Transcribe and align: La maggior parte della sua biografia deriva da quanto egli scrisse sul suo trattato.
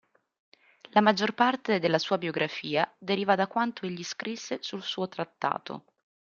La 0.93 0.99
maggior 1.01 1.35
parte 1.35 1.77
della 1.77 1.99
sua 1.99 2.17
biografia 2.17 2.91
deriva 2.97 3.35
da 3.35 3.45
quanto 3.45 3.85
egli 3.85 4.03
scrisse 4.03 4.57
sul 4.59 4.81
suo 4.81 5.07
trattato. 5.07 5.83